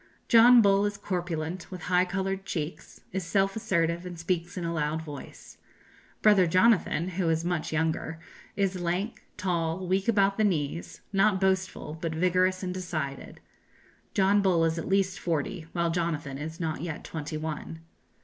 [0.27, 4.73] John Bull is corpulent, with high coloured cheeks, is self assertive, and speaks in a
[4.73, 5.59] loud voice;
[6.23, 8.19] Brother Jonathan, who is much younger,
[8.55, 13.41] is lank, tall, weak about the knees, not boastful, but vigorous and decided.
[14.15, 17.81] John Bull is at least forty, while Jonathan is not yet twenty one.